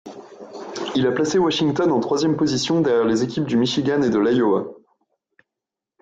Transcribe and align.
Il 0.95 1.05
a 1.05 1.11
placé 1.11 1.37
Washington 1.37 1.91
en 1.91 1.99
troisième 1.99 2.35
position 2.35 2.81
derrière 2.81 3.05
les 3.05 3.21
équipes 3.21 3.45
du 3.45 3.55
Michigan 3.55 4.01
et 4.01 4.09
l'Iowa. 4.09 4.65